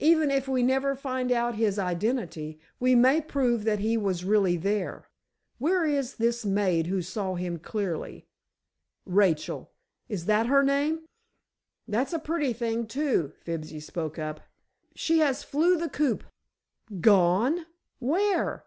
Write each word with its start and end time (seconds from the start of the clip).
Even 0.00 0.30
if 0.30 0.48
we 0.48 0.62
never 0.62 0.94
find 0.96 1.30
out 1.30 1.54
his 1.56 1.78
identity, 1.78 2.58
we 2.78 2.94
may 2.94 3.20
prove 3.20 3.64
that 3.64 3.78
he 3.78 3.94
was 3.94 4.24
really 4.24 4.56
there. 4.56 5.10
Where 5.58 5.84
is 5.84 6.14
this 6.14 6.46
maid 6.46 6.86
who 6.86 7.02
saw 7.02 7.34
him 7.34 7.58
clearly? 7.58 8.26
Rachel—is 9.04 10.24
that 10.24 10.46
her 10.46 10.62
name?" 10.62 11.04
"That's 11.86 12.14
a 12.14 12.18
pretty 12.18 12.54
thing, 12.54 12.86
too!" 12.86 13.34
Fibsy 13.44 13.80
spoke 13.80 14.18
up. 14.18 14.40
"She 14.94 15.18
has 15.18 15.42
flew 15.42 15.76
the 15.76 15.90
coop." 15.90 16.24
"Gone! 17.02 17.66
Where?" 17.98 18.64